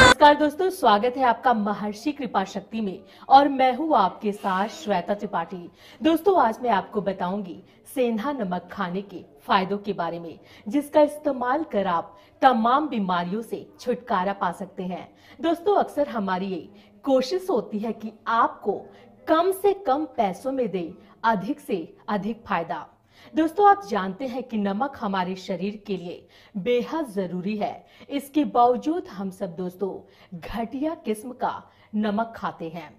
[0.00, 5.14] नमस्कार दोस्तों, स्वागत है आपका महर्षि कृपा शक्ति में और मैं हूँ आपके साथ श्वेता
[5.14, 5.70] त्रिपाठी।
[6.02, 7.62] दोस्तों, आज मैं आपको बताऊँगी
[7.94, 10.38] सेंधा नमक खाने के फायदों के बारे में,
[10.68, 16.68] जिसका इस्तेमाल कर आप तमाम बीमारियों से छुटकारा पा सकते हैं। दोस्तों, अक्सर हमारी ये
[17.04, 18.86] कोशिश होती है कि आपको
[19.28, 20.94] कम से कम पैसों में दे,
[21.24, 22.86] अधिक से अधिक फ़ायदा।
[23.34, 29.08] दोस्तों, आप जानते हैं कि नमक हमारे शरीर के लिए बेहद ज़रूरी है। इसके बावजूद
[29.08, 31.62] हम सब दोस्तों, घटिया किस्म का
[31.94, 32.90] नमक खाते हैं।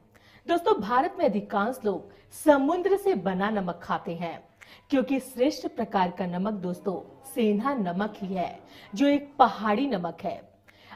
[0.47, 4.43] दोस्तों, भारत में अधिकांश लोग समुद्र से बना नमक खाते हैं,
[4.89, 6.99] क्योंकि श्रेष्ठ प्रकार का नमक दोस्तों,
[7.35, 8.59] सेंधा नमक ही है,
[8.95, 10.41] जो एक पहाड़ी नमक है।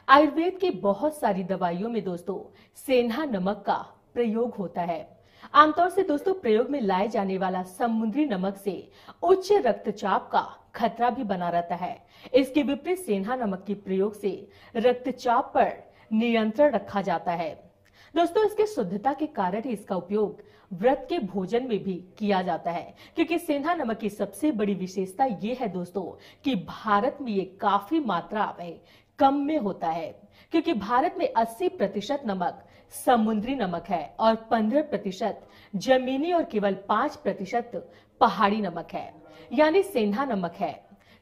[0.08, 2.38] आयुर्वेद की बहुत सारी दवाइयों में दोस्तों,
[2.76, 3.76] सेंधा नमक का
[4.14, 5.17] प्रयोग होता है।
[5.54, 8.90] आमतौर से दोस्तों, प्रयोग में लाए जाने वाला समुद्री नमक से
[9.22, 14.48] उच्च रक्तचाप का खतरा भी बना रहता है। इसके विपरीत सेंधा नमक के प्रयोग से
[14.76, 15.72] रक्तचाप पर
[16.12, 17.70] नियंत्रण रखा जाता है।
[18.16, 22.70] दोस्तों, इसके शुद्धता के कारण ही इसका उपयोग व्रत के भोजन में भी किया जाता
[22.70, 26.04] है। क्योंकि सेंधा नमक की सबसे बड़ी विशेषता ये है दोस्तों
[26.44, 28.80] कि भारत में ये काफ़ी मात्रा में
[29.18, 34.82] कम में होता है। क्योंकि भारत में 80 प्रतिशत नमक समुद्री नमक है और 15
[34.90, 35.40] प्रतिशत
[35.74, 37.72] जमीनी और केवल 5 प्रतिशत
[38.20, 39.12] पहाड़ी नमक है,
[39.52, 40.74] यानी सेंधा नमक है।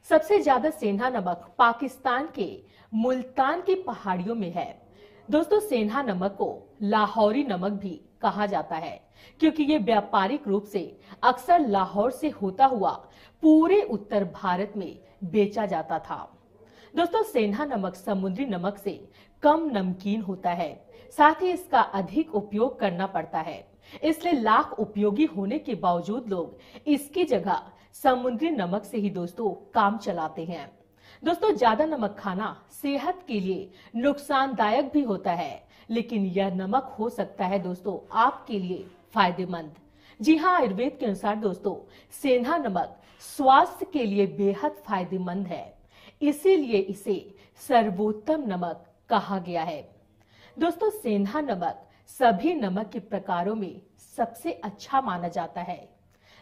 [0.08, 2.50] सबसे ज़्यादा सेंधा नमक पाकिस्तान के
[2.92, 4.68] मुल्तान की पहाड़ियों में है।
[5.28, 9.00] दोस्तों, सेंधा नमक को लाहौरी नमक भी कहा जाता है,
[9.40, 10.80] क्योंकि ये व्यापारिक रूप से
[11.22, 12.90] अक्सर लाहौर से होता हुआ
[13.42, 16.16] पूरे उत्तर भारत में बेचा जाता था।
[16.94, 19.00] दोस्तों, सेंधा नमक समुद्री नमक से
[19.42, 20.70] कम नमकीन होता है
[21.12, 23.64] साथ ही इसका अधिक उपयोग करना पड़ता है।
[24.04, 27.62] इसलिए लाख उपयोगी होने के बावजूद लोग इसकी जगह
[27.94, 30.70] समुद्री नमक से ही दोस्तों काम चलाते हैं।
[31.22, 37.08] दोस्तों, ज़्यादा नमक खाना सेहत के लिए नुकसानदायक भी होता है, लेकिन यह नमक हो
[37.10, 38.84] सकता है दोस्तों आपके लिए
[39.14, 39.74] फ़ायदेमंद।
[40.20, 41.74] जी हाँ आयुर्वेद के अनुसार दोस्तों,
[42.14, 45.74] सेंधा नमक स्वास्थ्य के लिए बेहद फ़ायदेमंद है।
[46.22, 47.18] इसीलिए इसे
[47.62, 49.80] सर्वोत्तम नमक कहा गया है।
[50.56, 53.80] दोस्तों, सेंधा नमक सभी नमक के प्रकारों में
[54.16, 55.76] सबसे अच्छा माना जाता है।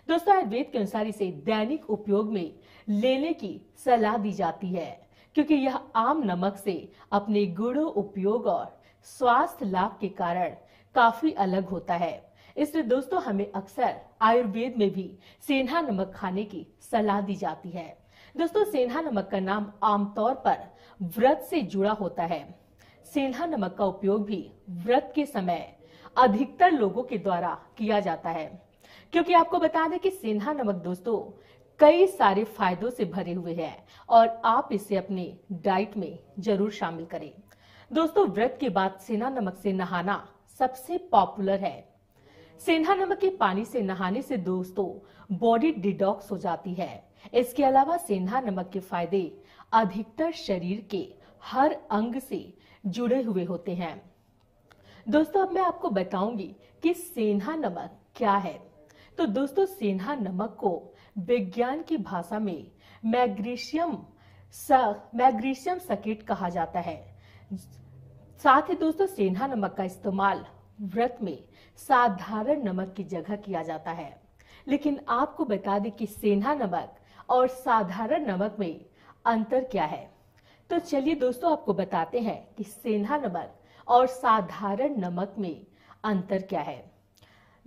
[0.09, 2.55] दोस्तों, आयुर्वेद के अनुसार इसे दैनिक उपयोग में
[2.89, 6.77] लेने की सलाह दी जाती है, क्योंकि यह आम नमक से
[7.13, 10.55] अपने गुणों, उपयोग और स्वास्थ्य लाभ के कारण
[10.95, 12.15] काफ़ी अलग होता है।
[12.57, 15.13] इसलिए दोस्तों, हमें अक्सर आयुर्वेद में भी
[15.49, 17.97] सेंधा नमक खाने की सलाह दी जाती है।
[18.35, 20.69] दोस्तों, सेंधा नमक का नाम आमतौर पर
[21.03, 22.64] व्रत से जुड़ा होता है।
[23.05, 24.51] सेंधा नमक का उपयोग भी
[24.85, 25.75] व्रत के समय
[26.17, 28.47] अधिकतर लोगों के द्वारा किया जाता है।
[29.13, 31.19] क्योंकि आपको बता दें कि सेंधा नमक दोस्तों,
[31.81, 33.77] कई सारे फायदों से भरे हुए हैं
[34.09, 37.33] और आप इसे अपने डाइट में ज़रूर शामिल करें।
[37.91, 40.17] दोस्तों, व्रत के बाद सेंधा नमक से नहाना
[40.61, 41.95] सबसे पॉपुलर है।
[42.61, 44.89] सेंधा नमक के पानी से नहाने से दोस्तों,
[45.33, 47.05] बॉडी डिडॉक्स हो जाती है।
[47.35, 49.41] इसके अलावा सेंधा नमक के फ़ायदे
[49.73, 51.07] अधिकतर शरीर के
[51.43, 52.39] हर अंग से
[52.87, 54.15] जुड़े हुए होते हैं।
[55.09, 58.59] दोस्तों, अब मैं आपको बताऊँगी कि सेंधा नमक क्या है।
[59.19, 62.71] तो दोस्तों सेंधा नमक को विज्ञान की भाषा में
[63.05, 64.07] मैग्नीशियम
[65.15, 67.19] मैग्नीशियम सकेट कहा जाता है।
[68.43, 70.47] साथ ही दोस्तों सेंधा नमक का इस्तेमाल
[70.81, 71.45] व्रत में
[71.77, 74.23] साधारण नमक की जगह किया जाता है।
[74.69, 76.97] लेकिन आपको बता दें कि सेंधा नमक
[77.31, 78.85] और साधारण नमक में
[79.25, 80.14] अंतर क्या है।
[80.71, 83.55] तो चलिए दोस्तों, आपको बताते हैं कि सेंधा नमक
[83.89, 85.67] और साधारण नमक में
[86.05, 86.91] अंतर क्या है।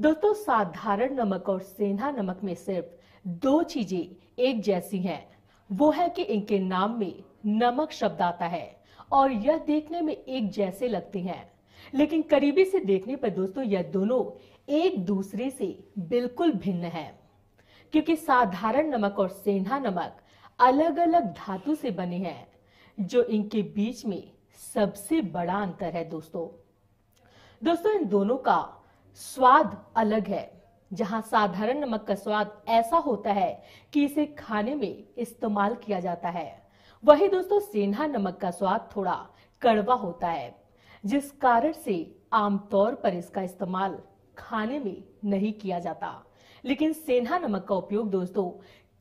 [0.02, 2.86] दोस्तों, साधारण नमक और सेंधा नमक में सिर्फ़
[3.28, 5.28] दो चीज़ें एक जैसी हैं।
[5.72, 8.82] वो है कि इनके नाम में नमक शब्द आता है
[9.12, 11.52] और यह देखने में एक जैसे लगते हैं।
[11.96, 14.40] लेकिन करीबी से देखने पर दोस्तों, यह दोनों
[14.70, 17.20] एक दूसरे से बिल्कुल भिन्न है।
[17.92, 20.18] क्योंकि साधारण नमक और सेंधा नमक
[20.60, 22.57] अलग अलग धातु से बने हैं
[23.00, 24.32] जो इनके बीच में
[24.74, 26.48] सबसे बड़ा अंतर है दोस्तों।
[27.62, 28.84] दोस्तों, इन दोनों का
[29.16, 30.52] स्वाद अलग है।
[30.92, 33.64] जहाँ साधारण नमक का स्वाद ऐसा होता है
[33.94, 36.70] कि इसे खाने में इस्तेमाल किया जाता है,
[37.04, 39.16] वही दोस्तों सेंधा नमक का स्वाद थोड़ा
[39.62, 40.56] कड़वा होता है,
[41.06, 43.98] जिस कारण से आमतौर पर इसका इस्तेमाल
[44.38, 46.24] खाने में नहीं किया जाता।
[46.66, 48.50] लेकिन सेंधा नमक का उपयोग दोस्तों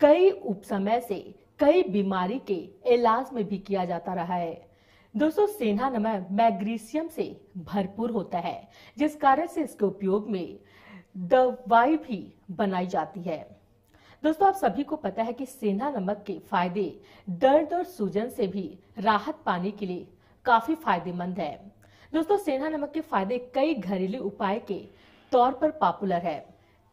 [0.01, 2.55] कई उपसमय से कई बीमारी के
[2.95, 4.67] इलाज में भी किया जाता रहा है।
[5.15, 7.25] दोस्तों सेना नमक मैग्नीशियम से
[7.59, 8.69] भरपूर होता है,
[8.99, 10.59] जिस कारण से इसके उपयोग में
[11.17, 12.19] दवाई भी
[12.51, 13.39] बनाई जाती है।
[14.23, 17.01] दोस्तों, आप सभी को पता है कि सेना नमक के फ़ायदे
[17.31, 18.69] दर्द और सूजन से भी
[18.99, 20.07] राहत पाने के लिए
[20.45, 21.55] काफ़ी फ़ायदेमंद है।
[22.13, 24.79] दोस्तों, सेंधा नमक के फ़ायदे कई घरेलू उपाय के
[25.33, 26.39] तौर पर पॉपुलर है।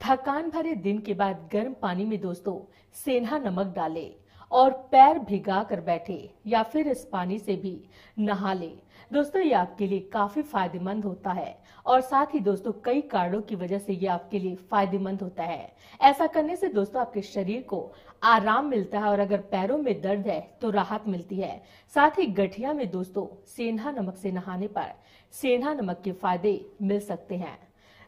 [0.02, 2.60] थकान भरे दिन के बाद गर्म पानी में दोस्तों,
[2.96, 4.16] सेंधा नमक डालें।
[4.54, 6.18] और पैर भिगा कर बैठे
[6.48, 7.80] या फिर इस पानी से भी
[8.20, 8.72] नहा ले।
[9.12, 13.56] दोस्तों, ये आपके लिए काफ़ी फ़ायदेमंद होता है और साथ ही दोस्तों, कई कारणों की
[13.56, 15.72] वजह से ये आपके लिए फ़ायदेमंद होता है।
[16.02, 17.92] ऐसा करने से दोस्तों, आपके शरीर को
[18.24, 21.62] आराम मिलता है और अगर पैरों में दर्द है तो राहत मिलती है।
[21.94, 24.94] साथ ही गठिया में दोस्तों, सेंधा नमक से नहाने पर
[25.34, 27.58] सेंधा नमक के फ़ायदे मिल सकते हैं।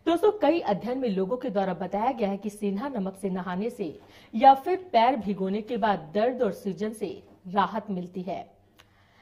[0.05, 3.69] दोस्तों, कई अध्ययन में लोगों के द्वारा बताया गया है कि सेंधा नमक से नहाने
[3.69, 3.87] से
[4.33, 7.07] या फिर पैर भिगोने के बाद दर्द और सूजन से
[7.47, 8.37] राहत मिलती है।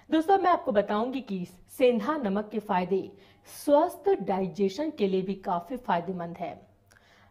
[0.09, 1.45] दोस्तों, मैं आपको बताऊँगी कि
[1.77, 3.01] सेंधा नमक के फ़ायदे
[3.49, 6.53] स्वस्थ डाइजेशन के लिए भी काफ़ी फ़ायदेमंद है।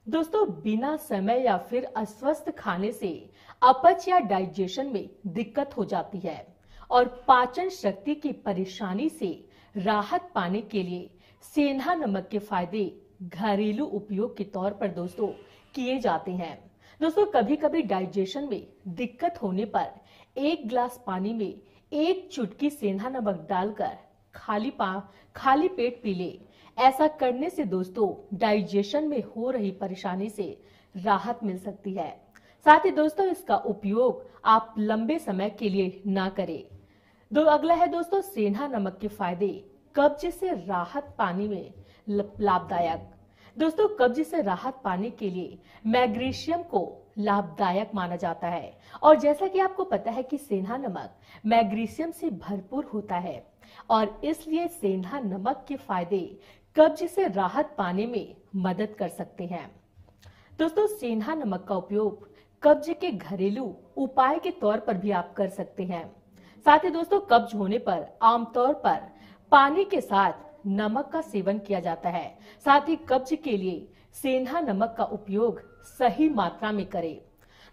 [0.06, 3.12] दोस्तों, बिना समय या फिर अस्वस्थ खाने से
[3.62, 6.46] अपच या डाइजेशन में दिक्कत हो जाती है
[6.90, 9.32] और पाचन शक्ति की परेशानी से
[9.76, 11.10] राहत पाने के लिए
[11.44, 12.84] सेंधा नमक के फ़ायदे
[13.22, 15.26] घरेलू उपयोग के तौर पर दोस्तों
[15.74, 16.56] किए जाते हैं।
[17.00, 19.90] दोस्तों कभी कभी डाइजेशन में दिक्कत होने पर
[20.38, 21.60] एक ग्लास पानी में
[21.92, 23.96] एक चुटकी सेंधा नमक डालकर
[24.34, 26.38] खाली पा, खाली पेट पी ले।
[26.78, 30.62] ऐसा करने से दोस्तों डाइजेशन में हो रही परेशानी से
[30.96, 32.10] राहत मिल सकती है।
[32.66, 36.64] साथ ही दोस्तों, इसका उपयोग आप लंबे समय के लिए ना करें।
[37.30, 41.72] दो, अगला है दोस्तों, सेंधा नमक के फ़ायदे। कब्ज से राहत पानी में
[42.08, 43.11] लाभदायक।
[43.56, 46.80] दोस्तों, कब्ज से राहत पाने के लिए मैग्नीशियम को
[47.18, 48.72] लाभदायक माना जाता है।
[49.02, 53.44] और जैसा कि आपको पता है कि सेंधा नमक मैग्नीशियम से भरपूर होता है,
[53.90, 56.20] और इसलिए सेंधा नमक के फ़ायदे
[56.76, 59.70] कब्ज से राहत पाने में मदद कर सकते हैं।
[60.58, 62.28] दोस्तों, सेंधा नमक का उपयोग
[62.62, 63.64] कब्ज के घरेलू
[63.96, 66.04] उपाय के तौर पर भी आप कर सकते हैं।
[66.66, 69.00] साथ ही दोस्तों, कब्ज होने पर आमतौर पर
[69.52, 70.32] पानी के साथ
[70.66, 75.60] नमक का सेवन किया जाता है। साथ ही कब्ज के लिए सेंधा नमक का उपयोग
[75.88, 77.20] सही मात्रा में करें।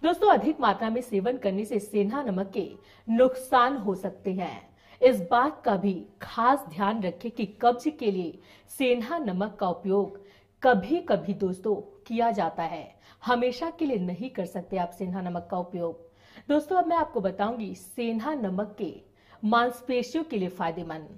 [0.04, 2.70] दोस्तों, अधिक मात्रा में सेवन करने से सेंधा नमक के
[3.08, 4.70] नुकसान हो सकते हैं।
[5.02, 8.40] इस बात का भी खास ध्यान रखें कि कब्ज के लिए
[8.70, 10.18] सेंधा नमक का उपयोग
[10.64, 11.76] कभी कभी दोस्तों,
[12.08, 12.88] किया जाता है।
[13.26, 16.08] हमेशा के लिए नहीं कर सकते आप सेंधा नमक का उपयोग।
[16.50, 18.94] दोस्तों, अब मैं आपको बताऊँगी सेंधा नमक के
[19.44, 21.18] मांसपेशियों के लिए फ़ायदेमंद।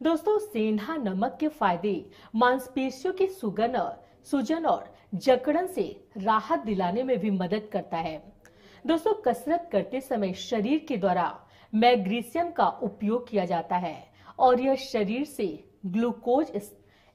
[0.00, 3.74] दोस्तों, सेंधा नमक के फ़ायदे, मांसपेशियों की सुगन
[4.26, 5.84] सूजन और जकड़न से
[6.16, 8.16] राहत दिलाने में भी मदद करता है।
[8.84, 11.26] दोस्तों, कसरत करते समय शरीर के द्वारा
[11.72, 13.94] मैग्नीशियम का उपयोग किया जाता है
[14.38, 15.46] और यह शरीर से
[15.86, 16.52] ग्लूकोज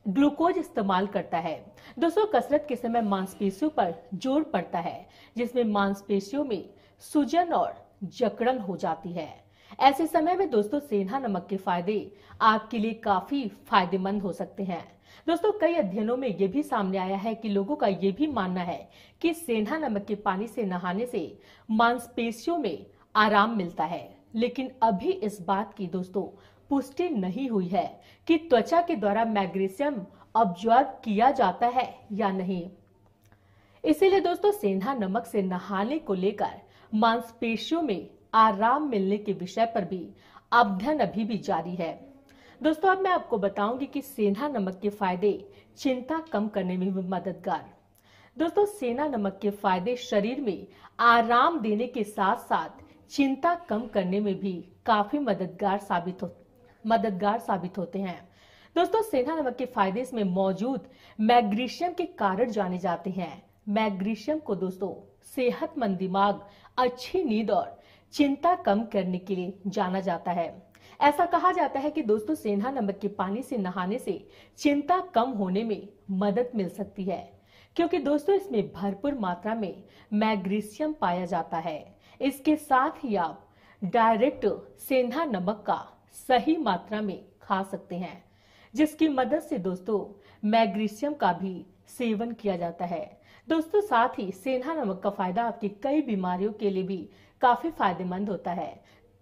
[0.06, 1.56] ग्लूकोज इस्तेमाल करता है।
[2.00, 5.08] दोस्तों, कसरत के समय मांसपेशियों पर ज़ोर पड़ता है,
[5.38, 6.70] जिसमें मांसपेशियों में
[7.04, 7.74] सूजन और
[8.04, 9.45] जकड़न हो जाती है।
[9.80, 14.84] ऐसे समय में दोस्तों सेंधा नमक के फ़ायदे आपके लिए काफ़ी फ़ायदेमंद हो सकते हैं।
[15.28, 18.62] दोस्तों, कई अध्ययनों में यह भी सामने आया है कि लोगों का यह भी मानना
[18.62, 18.90] है
[19.22, 21.40] कि सेंधा नमक के पानी से नहाने से
[21.72, 22.86] मांसपेशियों में
[23.16, 26.24] आराम मिलता है। लेकिन अभी इस बात की दोस्तों,
[26.70, 30.06] पुष्टि नहीं हुई है कि त्वचा के द्वारा मैग्नीशियम
[30.36, 32.70] ऑब्जॉर्ब किया जाता है या नहीं।
[33.84, 36.62] इसीलिए दोस्तों, सेंधा नमक से नहाने को लेकर
[36.94, 40.08] मांसपेशियों में आराम मिलने के विषय पर भी
[40.52, 41.94] अध्ययन अभी भी जारी है।
[42.62, 45.32] दोस्तों, अब मैं आपको बताऊँगी कि सेना नमक के फ़ायदे
[45.78, 47.66] चिंता कम करने में भी मददगार।
[48.38, 50.68] दोस्तों सेना नमक के फ़ायदे शरीर में
[51.00, 54.54] आराम देने के साथ साथ चिंता कम करने में भी
[54.86, 56.32] काफ़ी मददगार साबित हो,
[56.86, 58.20] मददगार साबित होते हैं।
[58.76, 60.88] दोस्तों सेना नमक के फ़ायदे इसमें मौजूद
[61.20, 64.94] मैग्नीशियम के कारण जाने जाते हैं। मैग्नीशियम को दोस्तों,
[65.26, 66.42] सेहतमंद दिमाग,
[66.78, 67.75] अच्छी नींद और
[68.16, 70.48] चिंता कम करने के लिए जाना जाता है।
[71.00, 74.28] ऐसा कहा जाता है कि दोस्तों, सेंधा नमक के पानी से नहाने से
[74.60, 77.32] चिंता कम होने में मदद मिल सकती है,
[77.76, 83.42] क्योंकि दोस्तों, इसमें भरपूर मात्रा में मैग्नीशियम पाया जाता है। इसके साथ ही आप
[83.82, 84.46] डायरेक्ट
[84.80, 85.78] सेंधा नमक का
[86.18, 88.24] सही मात्रा में खा सकते हैं,
[88.74, 90.00] जिसकी मदद से दोस्तों,
[90.44, 95.70] मैग्नीशियम का भी सेवन किया जाता है। दोस्तों, साथ ही सेंधा नमक का फ़ायदा आपकी
[95.84, 97.10] कई बीमारियों के लिए भी
[97.42, 98.74] काफ़ी फ़ायदेमंद होता है,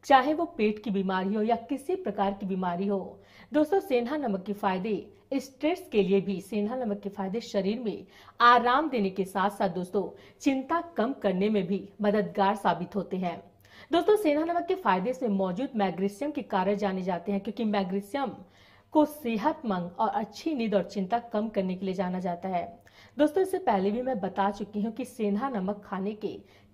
[0.06, 3.20] चाहे वो पेट की बीमारी हो या किसी प्रकार की बीमारी हो।
[3.54, 8.06] दोस्तों, सेंधा नमक के फ़ायदे स्ट्रेस के लिए भी सेंधा नमक के फ़ायदे शरीर में
[8.40, 10.10] आराम देने के साथ साथ दोस्तों,
[10.42, 13.38] चिंता कम करने में भी मददगार साबित होते हैं।
[13.92, 18.36] दोस्तों, सेंधा नमक के फ़ायदे से मौजूद मैग्नीशियम के कारण जाने जाते हैं, क्योंकि मैग्नीशियम
[18.94, 22.66] को सेहतमंद और अच्छी नींद और चिंता कम करने के लिए जाना जाता है।
[23.18, 26.28] दोस्तों, इससे पहले भी मैं बता चुकी हूँ कि सेंधा नमक खाने के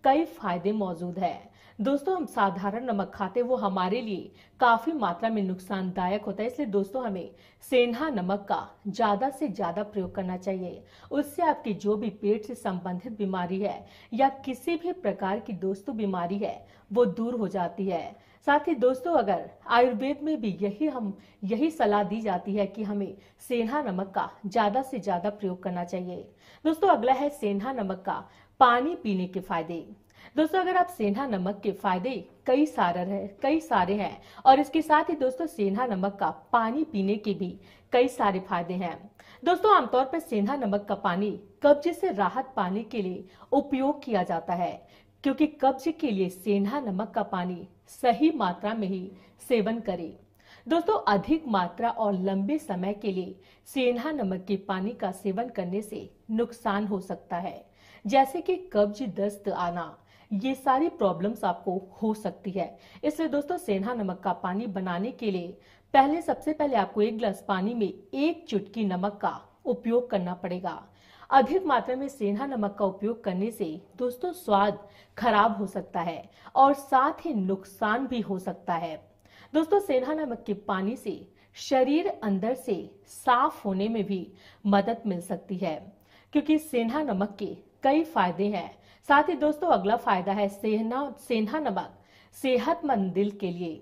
[0.04, 5.42] कई फ़ायदे मौजूद है। दोस्तों, हम साधारण नमक खाते वो हमारे लिए काफ़ी मात्रा में
[5.44, 7.30] नुकसानदायक होता है, इसलिए दोस्तों, हमें
[7.64, 12.56] सेंधा नमक का ज़्यादा से ज़्यादा प्रयोग करना चाहिए। उससे आपकी जो भी पेट से
[12.56, 17.88] संबंधित बीमारी है या किसी भी प्रकार की दोस्तों बीमारी है, वो दूर हो जाती
[17.88, 18.16] है।
[18.50, 22.84] साथ ही दोस्तों, अगर आयुर्वेद में भी यही हम, यही सलाह दी जाती है कि
[22.84, 26.18] हमें सेंधा नमक का ज़्यादा से ज़्यादा प्रयोग करना चाहिए।
[26.66, 28.14] दोस्तों, अगला है सेंधा नमक का
[28.60, 29.80] पानी पीने के फ़ायदे।
[30.38, 32.16] दोस्तों, अगर आप सेंधा नमक के फ़ायदे
[32.48, 36.84] कई सारे है, कई सारे हैं, और इसके साथ ही दोस्तों, सेंधा नमक का पानी
[36.84, 37.56] पीने के भी
[37.94, 38.98] कई सारे फ़ायदे हैं।
[39.44, 41.32] दोस्तों, आमतौर पर सेंधा नमक का पानी
[41.64, 44.74] कब्ज से राहत पाने के लिए उपयोग किया जाता है।
[45.24, 49.12] क्योंकि कब्ज के लिए सेंधा नमक का पानी सही मात्रा में ही
[49.48, 50.18] सेवन करें।
[50.68, 55.82] दोस्तों, अधिक मात्रा और लंबे समय के लिए सेंधा नमक के पानी का सेवन करने
[55.82, 57.70] से नुकसान हो सकता है।
[58.06, 59.98] जैसे कि कब्ज दस्त आना,
[60.34, 65.32] ये सारी प्रॉब्लम्स आपको हो सकती है। इसलिए दोस्तों, सेंधा नमक का पानी बनाने के
[65.32, 65.58] लिए
[65.94, 70.88] पहले, सबसे पहले आपको एक गिलास पानी में एक चुटकी नमक का उपयोग करना पड़ेगा।
[71.30, 73.66] अधिक मात्रा में सेंधा नमक का उपयोग करने से
[73.98, 74.80] दोस्तों स्वाद
[75.18, 78.96] खराब हो सकता है और साथ ही नुकसान भी हो सकता है।
[79.54, 81.14] दोस्तों, सेंधा नमक के पानी से
[81.58, 82.76] शरीर अंदर से
[83.08, 84.32] साफ़ होने में भी
[84.66, 85.76] मदद मिल सकती है,
[86.34, 88.72] क्योंकि सेंधा नमक के कई फ़ायदे हैं।
[89.10, 91.98] साथ ही दोस्तों, अगला फ़ायदा है सेना सेंधा नमक
[92.36, 93.82] सेहतमंद दिल के लिए।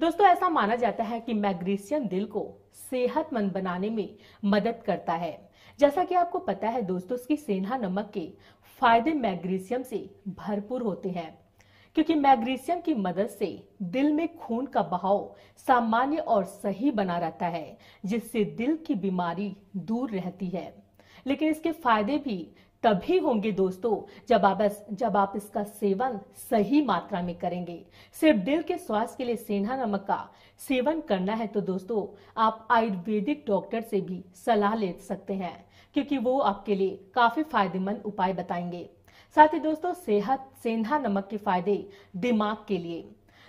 [0.00, 2.46] दोस्तों, ऐसा माना जाता है कि मैग्नीशियम दिल को
[2.90, 4.08] सेहतमंद बनाने में
[4.44, 5.32] मदद करता है।
[5.82, 8.20] जैसा कि आपको पता है दोस्तों की सेंधा नमक के
[8.80, 9.98] फ़ायदे मैग्नीशियम से
[10.28, 11.38] भरपूर होते हैं।
[11.96, 13.46] क्योंकि मैग्नीशियम की मदद से
[13.82, 15.34] दिल में खून का बहाव
[15.66, 20.72] सामान्य और सही बना रहता है, जिससे दिल की बीमारी दूर रहती है।
[21.26, 22.38] लेकिन इसके फ़ायदे भी
[22.82, 23.96] तभी होंगे दोस्तों,
[24.28, 24.62] जब आप
[24.92, 26.18] जब आप इसका सेवन
[26.50, 27.84] सही मात्रा में करेंगे।
[28.20, 30.28] सिर्फ़ दिल के स्वास्थ्य के लिए सेंधा नमक का
[30.60, 35.54] सेवन करना है तो दोस्तों, आप आयुर्वेदिक डॉक्टर से भी सलाह ले सकते हैं।
[35.94, 38.88] क्योंकि वो आपके लिए काफ़ी फ़ायदेमंद उपाय बताएँगे।
[39.36, 43.04] साथ ही दोस्तों, सेहत, सेंधा नमक के फ़ायदे दिमाग के लिए।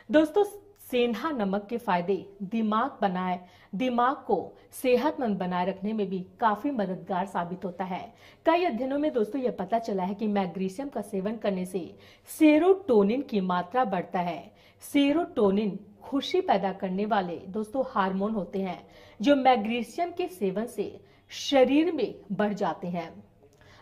[0.09, 0.43] दोस्तों,
[0.91, 3.39] सेंधा नमक के फ़ायदे दिमाग बनाए,
[3.75, 8.13] दिमाग को सेहतमंद बनाए रखने में भी काफ़ी मददगार साबित होता है।
[8.45, 11.95] कई अध्ययनों में दोस्तों यह पता चला है कि मैग्नीशियम का सेवन करने से
[12.39, 18.87] सेरोटोनिन की मात्रा बढ़ता है। सेरोटोनिन खुशी पैदा करने वाले दोस्तों हार्मोन होते हैं,
[19.21, 21.01] जो मैग्नीशियम के सेवन से
[21.33, 23.09] शरीर में बढ़ जाते हैं।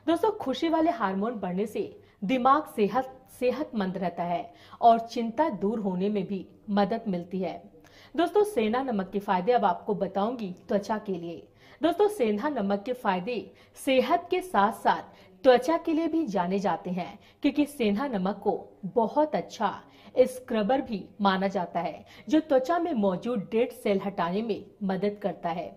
[0.08, 1.82] दोस्तों, खुशी वाले हार्मोन बढ़ने से
[2.24, 7.62] दिमाग सेहत, सेहतमंद रहता है और चिंता दूर होने में भी मदद मिलती है।
[8.16, 11.48] दोस्तों सेंधा नमक के फ़ायदे अब आपको बताऊँगी त्वचा के लिए।
[11.82, 13.40] दोस्तों सेंधा नमक के फ़ायदे
[13.86, 18.54] सेहत के साथ साथ त्वचा के लिए भी जाने जाते हैं, क्योंकि सेंधा नमक को
[18.86, 19.74] बहुत अच्छा
[20.16, 25.50] स्क्रबर भी माना जाता है, जो त्वचा में मौजूद डेड सेल हटाने में मदद करता
[25.50, 25.70] है।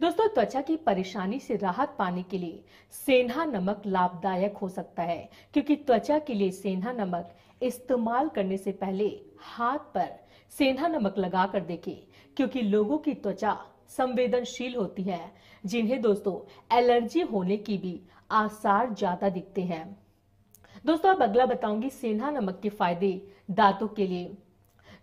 [0.00, 2.62] दोस्तों, त्वचा की परेशानी से राहत पाने के लिए
[2.96, 8.72] सेंधा नमक लाभदायक हो सकता है, क्योंकि त्वचा के लिए सेंधा नमक इस्तेमाल करने से
[8.74, 9.08] पहले
[9.46, 10.08] हाथ पर
[10.52, 11.96] सेंधा नमक लगा कर देखें,
[12.36, 13.56] क्योंकि लोगों की त्वचा
[13.88, 15.20] संवेदनशील होती है।
[15.64, 16.34] जिन्हें दोस्तों,
[16.76, 19.84] एलर्जी होने की भी आसार ज़्यादा दिखते हैं।
[20.84, 23.12] दोस्तों, अब अगला बताऊँगी सेंधा नमक के फ़ायदे
[23.50, 24.36] दांतों के लिए।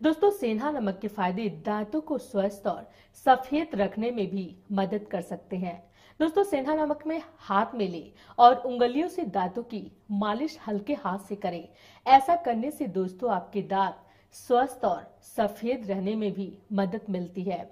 [0.02, 2.90] दोस्तों, सेंधा नमक के फ़ायदे दांतों को स्वस्थ और
[3.26, 5.78] सफ़ेद रखने में भी मदद कर सकते हैं।
[6.20, 11.20] दोस्तों, सेंधा नमक में हाथ में ले और उंगलियों से दांतों की मालिश हल्के हाथ
[11.20, 11.68] से करें।
[12.08, 14.04] ऐसा करने से दोस्तों, आपके दांत
[14.34, 17.64] स्वस्थ और सफ़ेद रहने में भी मदद मिलती है।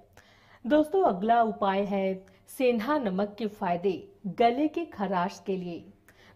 [0.65, 5.85] दोस्तों, अगला उपाय है सेंधा नमक के फ़ायदे गले के खराश के लिए।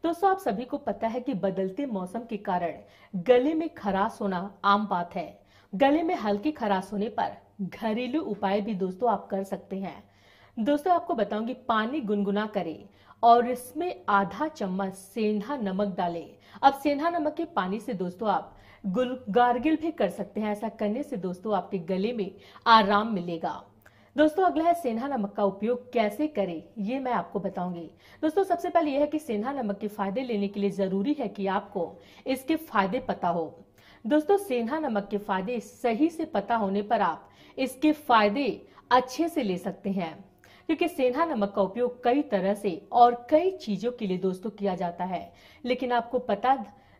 [0.03, 2.77] दोस्तों आप सभी को पता है कि बदलते मौसम के कारण
[3.15, 5.41] गले में खराश होना आम बात है।
[5.73, 10.03] गले में हल्की खराश होने पर घरेलू उपाय भी दोस्तों आप कर सकते हैं।
[10.57, 12.85] दोस्तों, आपको बताऊँगी, पानी गुनगुना करें
[13.23, 16.29] और इसमें आधा चम्मच सेंधा नमक डालें।
[16.63, 20.69] अब सेंधा नमक के पानी से दोस्तों आप गुल, गार्गिल भी कर सकते हैं। ऐसा
[20.69, 22.31] करने से दोस्तों आपके गले में
[22.67, 23.61] आराम मिलेगा।
[24.15, 27.89] दोस्तों, अगला है सेंधा नमक का उपयोग कैसे करें, ये मैं आपको बताऊँगी।
[28.23, 31.27] दोस्तों, सबसे पहले यह है कि सेंधा नमक के फ़ायदे लेने के लिए ज़रूरी है
[31.27, 31.85] कि आपको
[32.27, 33.45] इसके फ़ायदे पता हो।
[34.05, 38.45] दोस्तों सेंधा नमक के फ़ायदे सही से पता होने पर आप इसके फ़ायदे
[38.91, 40.13] अच्छे से ले सकते हैं,
[40.69, 44.75] क्योंकि सेंधा नमक का उपयोग कई तरह से और कई चीज़ों के लिए दोस्तों किया
[44.75, 45.31] जाता है।
[45.63, 46.53] लेकिन आपको पता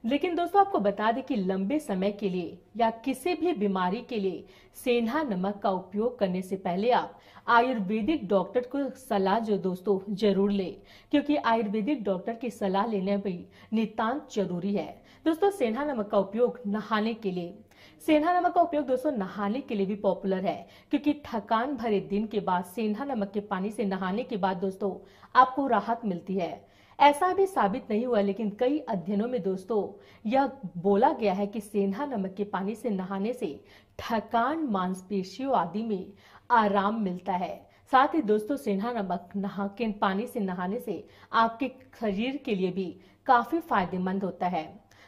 [0.04, 4.20] लेकिन दोस्तों, आपको बता दें कि लंबे समय के लिए या किसी भी बीमारी के
[4.20, 10.00] लिए सेंधा नमक का उपयोग करने से पहले आप आयुर्वेदिक डॉक्टर को सलाह जो दोस्तों
[10.16, 10.70] ज़रूर ले,
[11.12, 13.38] क्योंकि आयुर्वेदिक डॉक्टर की सलाह लेने भी
[13.74, 17.54] नितांत ज़रूरी है। दोस्तों, सेंधा नमक का उपयोग नहाने के लिए।
[18.02, 22.26] सेंधा नमक का उपयोग दोस्तों नहाने के लिए भी पॉपुलर है, क्योंकि थकान भरे दिन
[22.28, 24.94] के बाद सेंधा नमक के पानी से नहाने के बाद दोस्तों
[25.36, 26.71] आपको राहत मिलती है।
[27.02, 29.82] ऐसा भी साबित नहीं हुआ, लेकिन कई अध्ययनों में दोस्तों,
[30.26, 33.60] यह बोला गया है कि सेंधा नमक के पानी से नहाने से
[34.00, 36.14] थकान, मांसपेशियों आदि में
[36.52, 37.56] आराम मिलता है।
[37.92, 41.04] साथ ही दोस्तों, सेंधा नमक नहा, के पानी से नहाने से
[41.34, 44.64] आपके शरीर के लिए भी काफ़ी फ़ायदेमंद होता है।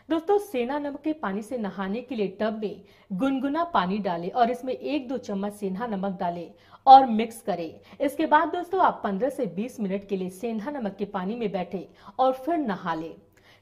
[0.09, 2.81] दोस्तों सेना नमक के पानी से नहाने के लिए टब में
[3.12, 6.53] गुनगुना पानी डालें और इसमें एक दो चम्मच सेंधा नमक डालें
[6.88, 10.96] और मिक्स करें। इसके बाद दोस्तों आप 15 से 20 मिनट के लिए सेंधा नमक
[10.96, 11.88] के पानी में बैठे
[12.20, 13.16] और फिर नहा लें।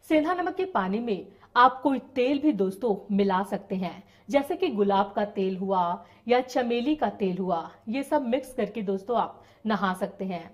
[0.10, 4.68] सेंधा नमक के पानी में आप कोई तेल भी दोस्तों मिला सकते हैं, जैसे कि
[4.68, 9.44] गुलाब का तेल हुआ या चमेली का तेल हुआ, ये सब मिक्स करके दोस्तों आप
[9.66, 10.50] नहा सकते हैं।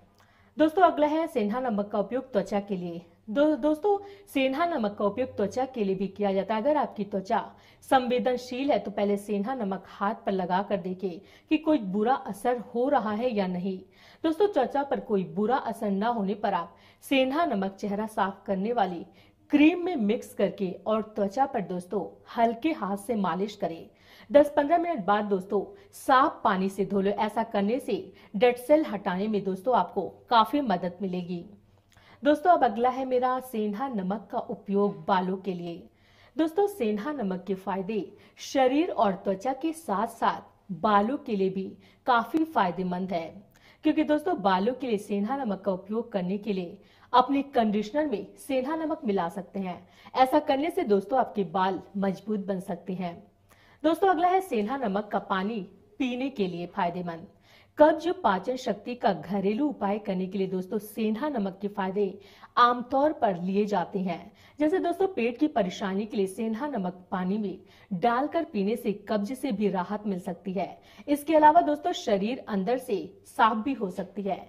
[0.57, 3.97] दोस्तों अगला है सेंधा नमक का उपयोग त्वचा के लिए। दो, दोस्तों
[4.33, 7.39] सेंधा नमक का उपयोग त्वचा के लिए भी किया जाता है। अगर आपकी त्वचा
[7.89, 11.19] संवेदनशील है तो पहले सेंधा नमक हाथ पर लगा कर देखें
[11.51, 13.77] कि कोई बुरा असर हो रहा है या नहीं।
[14.23, 18.73] दोस्तों त्वचा पर कोई बुरा असर न होने पर आप सेंधा नमक चेहरा साफ़ करने
[18.73, 19.05] वाली
[19.51, 22.01] क्रीम में मिक्स करके और त्वचा पर दोस्तों
[22.37, 23.89] हल्के हाथ से मालिश करें।
[24.29, 25.63] 10-15 मिनट बाद दोस्तों
[25.97, 28.01] साफ़ पानी से धो लो। ऐसा करने से
[28.35, 31.43] डेड सेल हटाने में दोस्तों आपको काफ़ी मदद मिलेगी।
[32.23, 35.89] दोस्तों, अब अगला है मेरा सेंधा नमक का उपयोग बालों के लिए।
[36.37, 41.77] दोस्तों, सेंधा नमक के फ़ायदे शरीर और त्वचा के साथ साथ बालों के लिए भी
[42.05, 43.43] काफ़ी फ़ायदेमंद है।
[43.83, 46.77] क्योंकि दोस्तों, बालों के लिए सेंधा नमक का उपयोग करने के लिए
[47.13, 52.39] अपने कंडीशनर में सेंधा नमक मिला सकते हैं। ऐसा करने से दोस्तों, आपके बाल मज़बूत
[52.39, 53.15] बन सकते हैं।
[53.83, 55.59] दोस्तों, अगला है सेंधा नमक का पानी
[55.99, 57.27] पीने के लिए फ़ायदेमंद।
[57.77, 62.07] कब्ज पाचन शक्ति का घरेलू उपाय करने के लिए दोस्तों सेंधा नमक के फ़ायदे
[62.57, 67.37] आमतौर पर लिए जाते हैं। जैसे दोस्तों पेट की परेशानी के लिए सेंधा नमक पानी
[67.37, 67.59] में
[67.93, 70.67] डालकर पीने से कब्ज से भी राहत मिल सकती है।
[71.07, 74.39] इसके अलावा दोस्तों शरीर अंदर से साफ़ भी हो सकती है।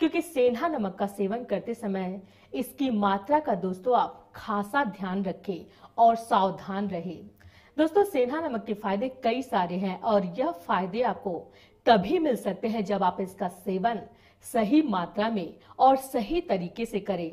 [0.00, 2.20] क्योंकि सेंधा नमक का सेवन करते समय
[2.52, 5.64] इसकी मात्रा का दोस्तों आप खासा ध्यान रखें
[5.98, 7.20] और सावधान रहे।
[7.76, 11.52] दोस्तों सेंधा नमक के फ़ायदे कई सारे हैं और यह फ़ायदे आपको
[11.86, 14.00] तभी मिल सकते हैं जब आप इसका सेवन
[14.44, 17.30] सही मात्रा में और सही तरीके से करें।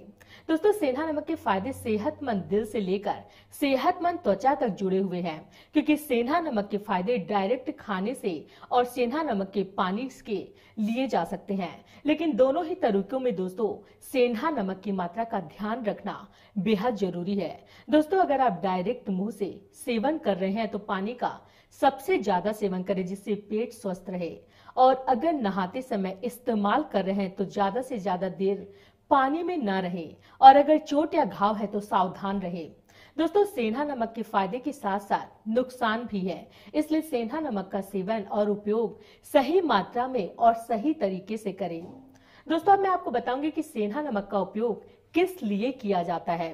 [0.49, 3.23] दोस्तों सेंधा नमक के फ़ायदे सेहतमंद दिल से लेकर
[3.59, 8.85] सेहतमंद त्वचा तक जुड़े हुए हैं, क्योंकि सेंधा नमक के फ़ायदे डायरेक्ट खाने से और
[8.85, 10.38] सेंधा नमक के पानी के
[10.77, 11.73] लिए जा सकते हैं।
[12.05, 13.73] लेकिन दोनों ही तरीकों में दोस्तों
[14.12, 19.31] सेंधा नमक की मात्रा का ध्यान रखना बेहद ज़रूरी है। दोस्तों, अगर आप डायरेक्ट मुँह
[19.31, 21.39] से सेवन कर रहे हैं तो पानी का
[21.73, 24.36] सबसे ज़्यादा सेवन करें जिससे पेट स्वस्थ रहे।
[24.77, 28.67] और अगर नहाते समय इस्तेमाल कर रहे हैं तो ज़्यादा से ज़्यादा देर
[29.12, 30.08] पानी में न रहे।
[30.41, 32.63] और अगर चोट या घाव है तो सावधान रहे।
[33.17, 37.82] दोस्तों, सेंधा नमक के फ़ायदे के साथ साथ नुकसान भी है। इसलिए सेंधा नमक का
[37.84, 38.99] सेवन और उपयोग
[39.34, 41.82] सही मात्रा में और सही तरीके से करें।
[42.47, 44.84] दोस्तों, अब मैं आपको बताऊँगी कि सेंधा नमक का उपयोग
[45.15, 46.53] किस लिए किया जाता है।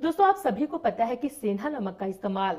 [0.00, 2.56] दोस्तों, आप सभी को पता है कि सेंधा नमक का इस्तेमाल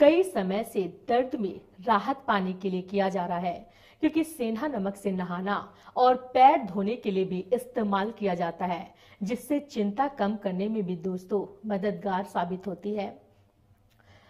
[0.00, 3.70] कई समय से दर्द में राहत पाने के लिए किया जा रहा है,
[4.02, 5.56] क्योंकि सेंधा नमक से नहाना
[5.96, 10.82] और पैर धोने के लिए भी इस्तेमाल किया जाता है, जिससे चिंता कम करने में
[10.82, 13.08] भी दोस्तों मददगार साबित होती है।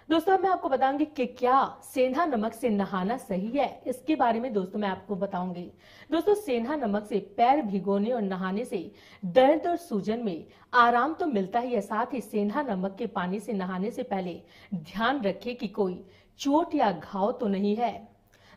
[0.09, 4.53] दोस्तों मैं आपको बताऊँगी कि क्या सेंधा नमक से नहाना सही है। इसके बारे में
[4.53, 5.65] दोस्तों, मैं आपको बताऊँगी।
[6.11, 8.81] दोस्तों, सेंधा नमक से पैर भिगोने और नहाने से
[9.25, 13.41] दर्द और सूजन में आराम तो मिलता ही है। साथ ही सेंधा नमक के पानी
[13.41, 14.41] से नहाने से पहले
[14.75, 16.03] ध्यान रखें कि कोई
[16.41, 17.93] चोट या घाव तो नहीं है।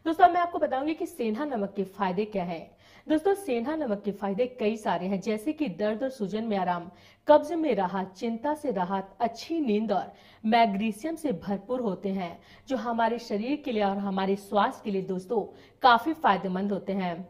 [0.06, 2.60] दोस्तों मैं आपको बताऊँगी कि सेंधा नमक के फ़ायदे क्या है।
[3.10, 6.90] दोस्तों, सेंधा नमक के फ़ायदे कई सारे हैं, जैसे कि दर्द और सूजन में आराम,
[7.28, 10.14] कब्ज में राहत, चिंता से राहत, अच्छी नींद और
[10.46, 12.38] मैग्नीशियम से भरपूर होते हैं,
[12.68, 15.42] जो हमारे शरीर के लिए और हमारे स्वास्थ्य के लिए दोस्तों,
[15.84, 17.30] काफ़ी फ़ायदेमंद होते हैं।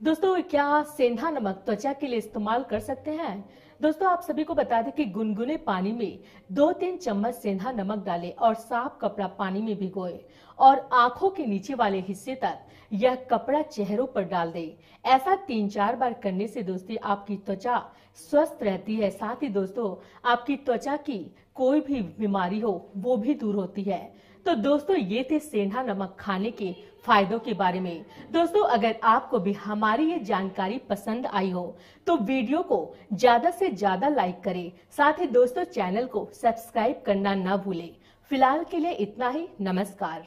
[0.00, 3.44] दोस्तों, क्या सेंधा नमक त्वचा के लिए इस्तेमाल कर सकते हैं?
[3.80, 6.18] दोस्तों, आप सभी को बता दें कि गुनगुने पानी में
[6.52, 10.20] दो तीन चम्मच सेंधा नमक डालें और साफ़ कपड़ा पानी में भिगोए
[10.58, 15.68] और आँखों के नीचे वाले हिस्से तक यह कपड़ा चेहरों पर डाल दे। ऐसा तीन
[15.68, 17.82] चार बार करने से दोस्ती आपकी त्वचा
[18.18, 21.18] स्वस्थ रहती है। साथ ही दोस्तों, आपकी त्वचा की
[21.54, 26.16] कोई भी बीमारी हो, वो भी दूर होती है। तो दोस्तों, ये थे सेंधा नमक
[26.20, 26.74] खाने के
[27.04, 31.76] फायदों के बारे में। दोस्तों, अगर आपको भी हमारी ये जानकारी पसंद आई हो
[32.06, 37.34] तो वीडियो को ज़्यादा से ज़्यादा लाइक करें। साथ ही दोस्तों, चैनल को सब्सक्राइब करना
[37.36, 37.90] न भूलें।
[38.30, 40.26] फ़िलहाल के लिए इतना ही। नमस्कार।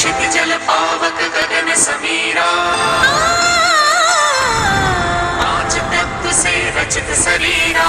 [0.00, 2.44] क्षितिजल पावक गगन समीरा
[5.48, 7.84] आज तत्व से रचित सरीरा